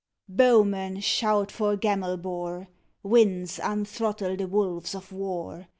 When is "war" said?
5.11-5.67